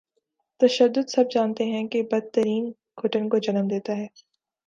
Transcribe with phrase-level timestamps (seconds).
[0.59, 2.71] تشدد سب جانتے ہیں کہ بد ترین
[3.03, 4.07] گھٹن کو جنم دیتا ہے۔